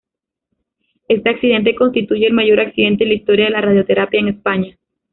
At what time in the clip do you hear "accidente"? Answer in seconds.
1.29-1.75, 2.59-3.03